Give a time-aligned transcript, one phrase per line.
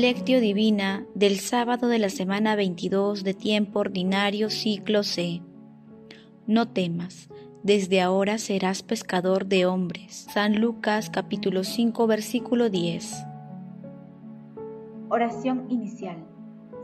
[0.00, 5.42] Lectio Divina del sábado de la semana 22 de tiempo ordinario ciclo C.
[6.46, 7.28] No temas,
[7.64, 10.28] desde ahora serás pescador de hombres.
[10.32, 13.26] San Lucas capítulo 5 versículo 10.
[15.08, 16.24] Oración inicial.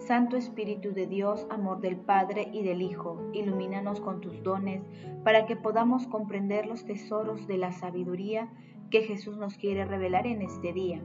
[0.09, 4.83] Santo Espíritu de Dios, amor del Padre y del Hijo, ilumínanos con tus dones
[5.23, 8.49] para que podamos comprender los tesoros de la sabiduría
[8.91, 11.01] que Jesús nos quiere revelar en este día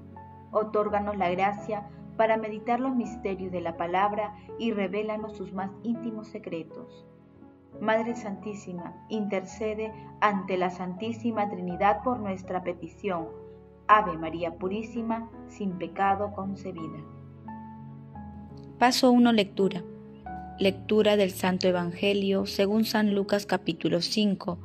[0.51, 1.87] Otórganos la gracia
[2.19, 7.05] para meditar los misterios de la palabra y revélanos sus más íntimos secretos.
[7.79, 13.29] Madre Santísima, intercede ante la Santísima Trinidad por nuestra petición.
[13.87, 16.99] Ave María Purísima, sin pecado concebida.
[18.79, 19.31] Paso 1.
[19.31, 19.81] Lectura.
[20.59, 24.59] Lectura del Santo Evangelio según San Lucas capítulo 5,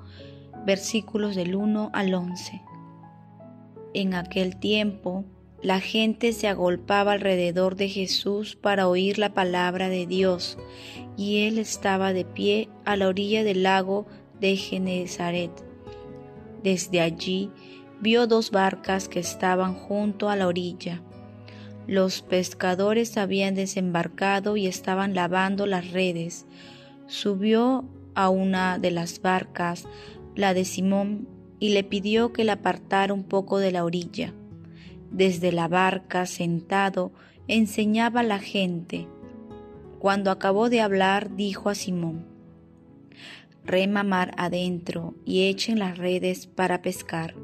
[0.66, 2.62] versículos del 1 al 11.
[3.92, 5.24] En aquel tiempo,
[5.64, 10.58] la gente se agolpaba alrededor de Jesús para oír la palabra de Dios,
[11.16, 14.06] y él estaba de pie a la orilla del lago
[14.38, 15.50] de Genezaret.
[16.62, 17.50] Desde allí
[17.98, 21.00] vio dos barcas que estaban junto a la orilla.
[21.86, 26.44] Los pescadores habían desembarcado y estaban lavando las redes.
[27.06, 29.86] Subió a una de las barcas,
[30.34, 31.26] la de Simón,
[31.58, 34.34] y le pidió que la apartara un poco de la orilla.
[35.14, 37.12] Desde la barca, sentado,
[37.46, 39.06] enseñaba a la gente.
[40.00, 42.26] Cuando acabó de hablar, dijo a Simón,
[43.64, 47.36] Rema mar adentro y echen las redes para pescar.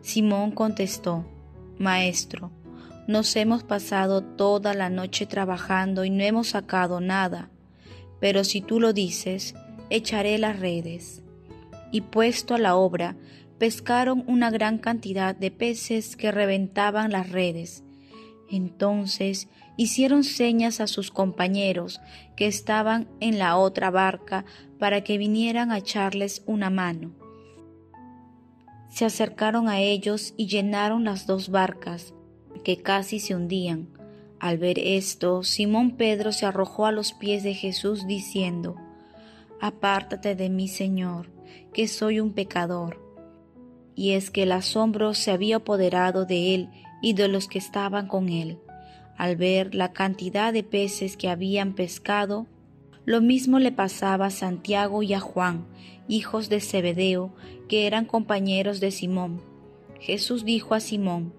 [0.00, 1.26] Simón contestó,
[1.78, 2.50] Maestro,
[3.06, 7.50] nos hemos pasado toda la noche trabajando y no hemos sacado nada,
[8.20, 9.54] pero si tú lo dices,
[9.90, 11.22] echaré las redes.
[11.90, 13.16] Y puesto a la obra,
[13.62, 17.84] pescaron una gran cantidad de peces que reventaban las redes.
[18.50, 22.00] Entonces hicieron señas a sus compañeros
[22.34, 24.44] que estaban en la otra barca
[24.80, 27.12] para que vinieran a echarles una mano.
[28.88, 32.14] Se acercaron a ellos y llenaron las dos barcas,
[32.64, 33.90] que casi se hundían.
[34.40, 38.74] Al ver esto, Simón Pedro se arrojó a los pies de Jesús diciendo,
[39.60, 41.30] Apártate de mí, Señor,
[41.72, 43.11] que soy un pecador
[43.94, 46.68] y es que el asombro se había apoderado de él
[47.02, 48.58] y de los que estaban con él.
[49.16, 52.46] Al ver la cantidad de peces que habían pescado,
[53.04, 55.66] lo mismo le pasaba a Santiago y a Juan,
[56.08, 57.34] hijos de Zebedeo,
[57.68, 59.42] que eran compañeros de Simón.
[60.00, 61.32] Jesús dijo a Simón,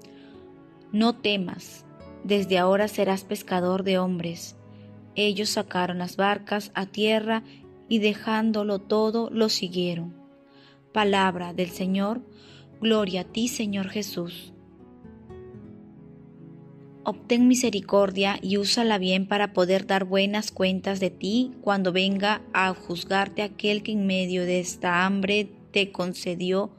[0.91, 1.85] No temas,
[2.23, 4.55] desde ahora serás pescador de hombres.
[5.15, 7.43] Ellos sacaron las barcas a tierra
[7.87, 10.22] y dejándolo todo lo siguieron.
[10.93, 12.21] Palabra del Señor,
[12.79, 14.53] gloria a ti Señor Jesús.
[17.03, 22.71] Obtén misericordia y úsala bien para poder dar buenas cuentas de ti cuando venga a
[22.75, 26.69] juzgarte aquel que en medio de esta hambre te concedió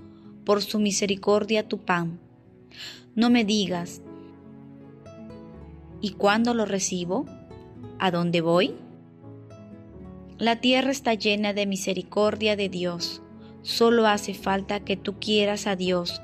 [0.44, 2.20] por su misericordia tu pan.
[3.16, 4.00] No me digas,
[6.00, 7.26] ¿y cuándo lo recibo?
[7.98, 8.76] ¿A dónde voy?
[10.38, 13.23] La tierra está llena de misericordia de Dios
[13.64, 16.20] Solo hace falta que tú quieras a Dios.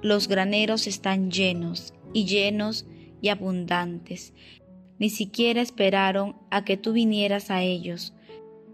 [0.00, 2.86] Los graneros están llenos y llenos
[3.20, 4.32] y abundantes.
[4.98, 8.14] Ni siquiera esperaron a que tú vinieras a ellos,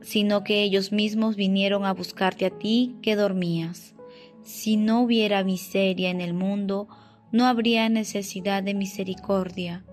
[0.00, 3.96] sino que ellos mismos vinieron a buscarte a ti que dormías.
[4.44, 6.86] Si no hubiera miseria en el mundo,
[7.32, 9.84] no habría necesidad de misericordia.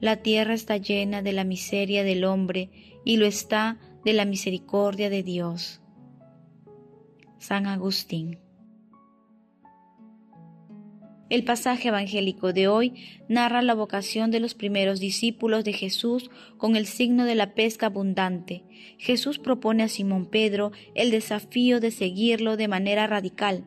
[0.00, 2.70] La tierra está llena de la miseria del hombre
[3.04, 5.82] y lo está de la misericordia de Dios.
[7.38, 8.38] San Agustín.
[11.28, 12.94] El pasaje evangélico de hoy
[13.28, 17.86] narra la vocación de los primeros discípulos de Jesús con el signo de la pesca
[17.86, 18.64] abundante.
[18.96, 23.64] Jesús propone a Simón Pedro el desafío de seguirlo de manera radical.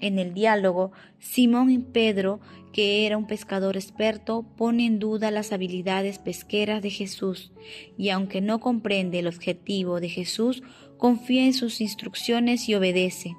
[0.00, 2.40] En el diálogo, Simón Pedro,
[2.72, 7.52] que era un pescador experto, pone en duda las habilidades pesqueras de Jesús,
[7.96, 10.62] y aunque no comprende el objetivo de Jesús,
[10.98, 13.36] confía en sus instrucciones y obedece.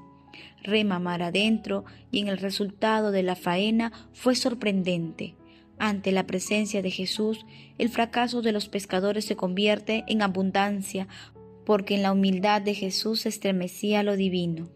[0.63, 5.35] Rema mar adentro y en el resultado de la faena fue sorprendente.
[5.77, 7.45] Ante la presencia de Jesús,
[7.77, 11.07] el fracaso de los pescadores se convierte en abundancia,
[11.65, 14.67] porque en la humildad de Jesús se estremecía lo divino.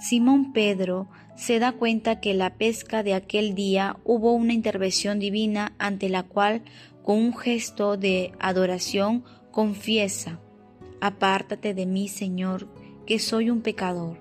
[0.00, 5.74] Simón Pedro se da cuenta que la pesca de aquel día hubo una intervención divina
[5.78, 6.62] ante la cual,
[7.02, 10.40] con un gesto de adoración, confiesa,
[11.00, 12.68] Apártate de mí, Señor,
[13.06, 14.18] que soy un pecador.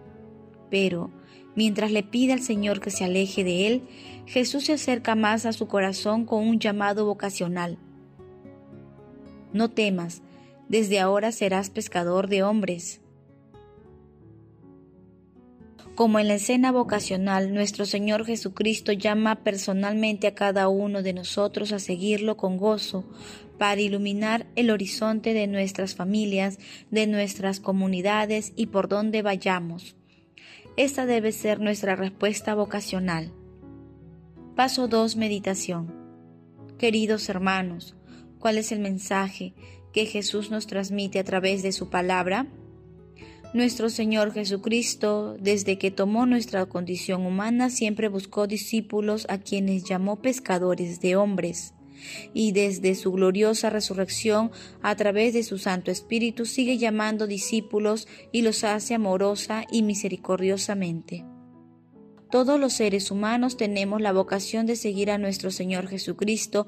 [0.69, 1.11] Pero,
[1.55, 3.83] Mientras le pide al Señor que se aleje de él,
[4.25, 7.77] Jesús se acerca más a su corazón con un llamado vocacional.
[9.53, 10.21] No temas,
[10.67, 13.01] desde ahora serás pescador de hombres.
[15.95, 21.71] Como en la escena vocacional, nuestro Señor Jesucristo llama personalmente a cada uno de nosotros
[21.71, 23.05] a seguirlo con gozo,
[23.57, 26.59] para iluminar el horizonte de nuestras familias,
[26.91, 29.95] de nuestras comunidades y por donde vayamos.
[30.75, 33.31] Esta debe ser nuestra respuesta vocacional.
[34.57, 35.15] Paso 2.
[35.15, 35.95] Meditación.
[36.77, 37.95] Queridos hermanos,
[38.39, 39.53] ¿cuál es el mensaje
[39.93, 42.47] que Jesús nos transmite a través de su palabra?
[43.55, 50.17] Nuestro Señor Jesucristo, desde que tomó nuestra condición humana, siempre buscó discípulos a quienes llamó
[50.21, 51.73] pescadores de hombres
[52.33, 58.41] y desde su gloriosa resurrección a través de su Santo Espíritu sigue llamando discípulos y
[58.41, 61.23] los hace amorosa y misericordiosamente.
[62.29, 66.67] Todos los seres humanos tenemos la vocación de seguir a nuestro Señor Jesucristo.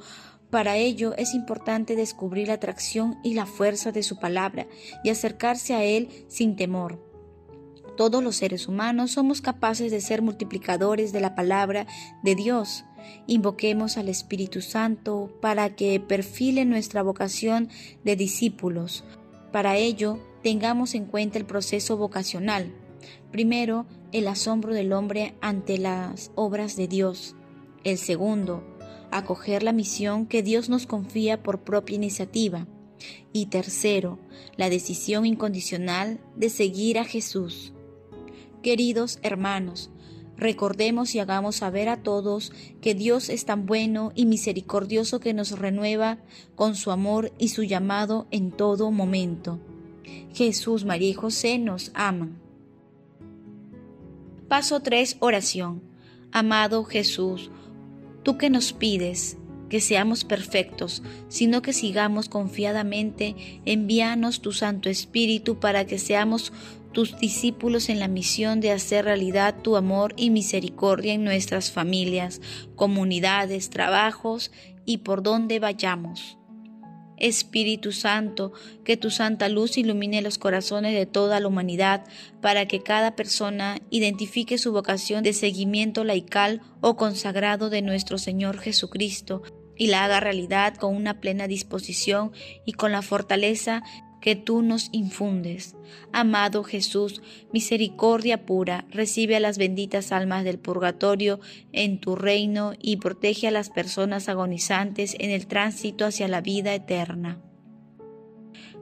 [0.50, 4.68] Para ello es importante descubrir la atracción y la fuerza de su palabra
[5.04, 7.06] y acercarse a Él sin temor.
[7.98, 11.88] Todos los seres humanos somos capaces de ser multiplicadores de la palabra
[12.24, 12.86] de Dios
[13.26, 17.70] Invoquemos al Espíritu Santo para que perfile nuestra vocación
[18.04, 19.04] de discípulos.
[19.52, 22.74] Para ello, tengamos en cuenta el proceso vocacional.
[23.32, 27.36] Primero, el asombro del hombre ante las obras de Dios.
[27.84, 28.64] El segundo,
[29.12, 32.68] acoger la misión que Dios nos confía por propia iniciativa.
[33.33, 34.19] Y tercero,
[34.56, 37.74] la decisión incondicional de seguir a Jesús.
[38.63, 39.92] Queridos hermanos,
[40.38, 45.57] Recordemos y hagamos saber a todos que Dios es tan bueno y misericordioso que nos
[45.57, 46.19] renueva
[46.56, 49.60] con su amor y su llamado en todo momento.
[50.33, 52.39] Jesús, María y José nos aman.
[54.48, 55.18] Paso 3.
[55.19, 55.81] Oración.
[56.31, 57.50] Amado Jesús,
[58.27, 59.38] tú que nos pides
[59.69, 66.51] que seamos perfectos, sino que sigamos confiadamente, envíanos tu Santo Espíritu para que seamos
[66.91, 72.41] tus discípulos en la misión de hacer realidad tu amor y misericordia en nuestras familias,
[72.75, 74.51] comunidades, trabajos
[74.85, 76.37] y por donde vayamos.
[77.18, 78.54] Espíritu Santo,
[78.84, 82.06] que tu santa luz ilumine los corazones de toda la humanidad
[82.42, 88.60] para que cada persona identifique su vocación de seguimiento laical o consagrado de nuestro Señor
[88.60, 89.42] Jesucristo
[89.75, 92.31] y la haga realidad con una plena disposición
[92.66, 93.84] y con la fortaleza
[94.22, 95.75] que tú nos infundes.
[96.12, 97.22] Amado Jesús,
[97.54, 101.40] misericordia pura, recibe a las benditas almas del purgatorio
[101.72, 106.74] en tu reino y protege a las personas agonizantes en el tránsito hacia la vida
[106.74, 107.42] eterna.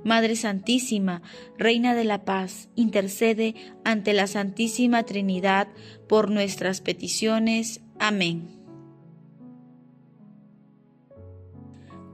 [0.04, 1.24] Madre Santísima,
[1.58, 5.68] Reina de la Paz, intercede ante la Santísima Trinidad
[6.08, 7.81] por nuestras peticiones.
[7.98, 8.56] Amén.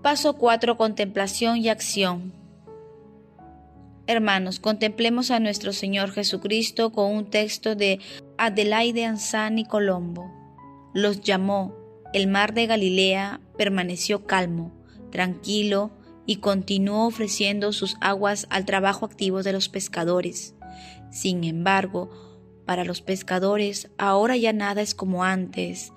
[0.01, 0.77] Paso 4.
[0.77, 2.40] Contemplación y acción.
[4.11, 8.01] Hermanos, contemplemos a nuestro Señor Jesucristo con un texto de
[8.37, 10.29] Adelaide Anzani Colombo.
[10.93, 11.73] Los llamó,
[12.11, 14.73] el mar de Galilea permaneció calmo,
[15.11, 15.91] tranquilo
[16.25, 20.55] y continuó ofreciendo sus aguas al trabajo activo de los pescadores.
[21.09, 22.09] Sin embargo,
[22.65, 25.93] para los pescadores ahora ya nada es como antes.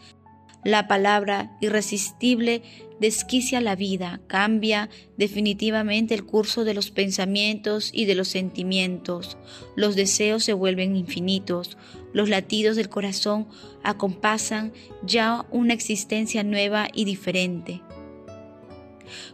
[0.62, 2.62] La palabra irresistible
[3.00, 9.36] desquicia la vida, cambia definitivamente el curso de los pensamientos y de los sentimientos.
[9.76, 11.76] Los deseos se vuelven infinitos,
[12.12, 13.48] los latidos del corazón
[13.82, 14.72] acompasan
[15.02, 17.82] ya una existencia nueva y diferente.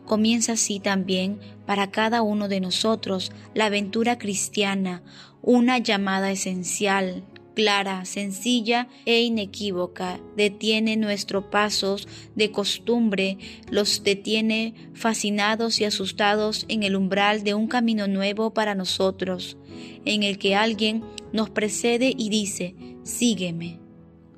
[0.05, 5.02] Comienza así también para cada uno de nosotros la aventura cristiana,
[5.43, 7.23] una llamada esencial,
[7.61, 13.37] clara, sencilla e inequívoca, detiene nuestros pasos de costumbre,
[13.71, 19.59] los detiene fascinados y asustados en el umbral de un camino nuevo para nosotros,
[20.07, 23.80] en el que alguien nos precede y dice, sígueme.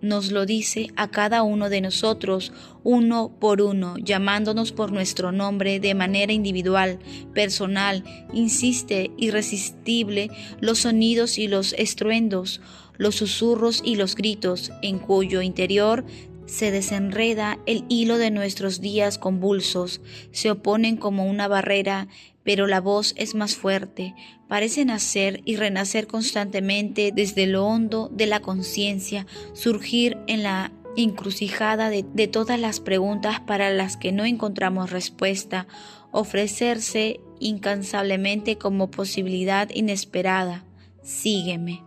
[0.03, 5.79] Nos lo dice a cada uno de nosotros, uno por uno, llamándonos por nuestro nombre
[5.79, 6.99] de manera individual,
[7.33, 10.29] personal, insiste, irresistible,
[10.61, 12.61] los sonidos y los estruendos,
[12.99, 16.05] los susurros y los gritos, en cuyo interior
[16.47, 20.01] se desenreda el hilo de nuestros días convulsos,
[20.33, 22.09] se oponen como una barrera,
[22.45, 24.15] pero la voz es más fuerte,
[24.49, 31.89] parece nacer y renacer constantemente desde lo hondo de la conciencia, surgir en la encrucijada
[31.89, 35.67] de, de, todas las preguntas para las que no encontramos respuesta,
[36.11, 40.65] ofrecerse incansablemente como posibilidad inesperada.
[41.03, 41.83] Sígueme.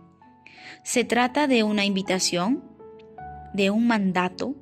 [0.82, 2.64] ¿Se trata de una invitación?
[3.54, 4.54] ¿De un mandato?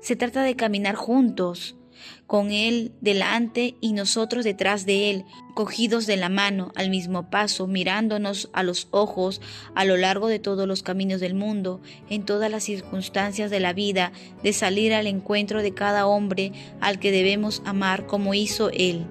[0.00, 1.77] Se trata de caminar juntos,
[2.26, 5.24] con Él delante y nosotros detrás de Él,
[5.54, 9.40] cogidos de la mano al mismo paso, mirándonos a los ojos
[9.74, 13.72] a lo largo de todos los caminos del mundo, en todas las circunstancias de la
[13.72, 14.12] vida,
[14.42, 19.06] de salir al encuentro de cada hombre al que debemos amar como hizo Él.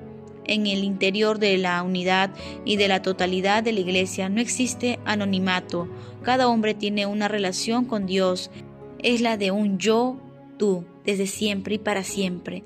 [0.46, 2.32] En el interior de la unidad
[2.64, 5.90] y de la totalidad de la Iglesia no existe anonimato.
[6.24, 8.50] Cada hombre tiene una relación con Dios.
[9.00, 10.18] Es la de un yo
[10.58, 12.64] tú, desde siempre y para siempre.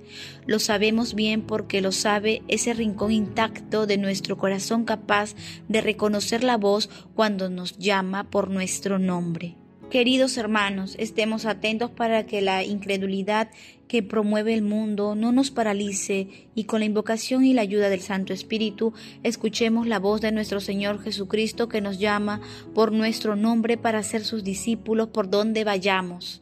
[0.48, 5.36] Lo sabemos bien porque lo sabe ese rincón intacto de nuestro corazón capaz
[5.70, 9.56] de reconocer la voz cuando nos llama por nuestro nombre.
[9.92, 13.50] Queridos hermanos, estemos atentos para que la incredulidad
[13.88, 18.00] que promueve el mundo no nos paralice y con la invocación y la ayuda del
[18.00, 22.40] Santo Espíritu escuchemos la voz de nuestro Señor Jesucristo que nos llama
[22.74, 26.42] por nuestro nombre para ser sus discípulos por donde vayamos.